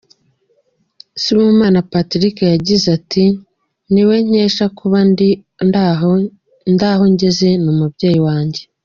[1.21, 3.23] Sibomana Patrick yagize ati”
[3.93, 5.29] Ni we nkesha kuba ndi
[6.91, 8.61] aho ngeze, ni umubyeyi wanjye.